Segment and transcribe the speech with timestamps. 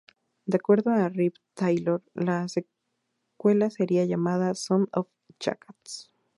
[0.47, 5.07] De acuerdo a Rip Taylor, la secuela sería llamada "Son of
[5.39, 6.11] Jackass".